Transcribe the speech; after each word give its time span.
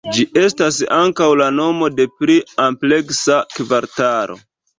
Ĝi 0.17 0.23
estas 0.43 0.77
ankaŭ 0.95 1.27
la 1.41 1.49
nomo 1.57 1.89
de 1.99 2.07
pli 2.23 2.39
ampleksa 2.65 3.39
kvartalo. 3.53 4.41